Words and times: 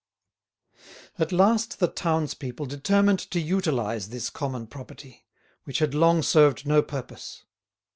At 1.19 1.31
last 1.31 1.77
the 1.79 1.87
townspeople 1.87 2.65
determined 2.65 3.19
to 3.29 3.39
utilise 3.39 4.07
this 4.07 4.31
common 4.31 4.65
property, 4.65 5.27
which 5.65 5.77
had 5.77 5.93
long 5.93 6.23
served 6.23 6.65
no 6.65 6.81
purpose. 6.81 7.45